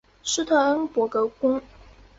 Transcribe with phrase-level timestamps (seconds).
[0.23, 1.61] 施特恩伯格宫。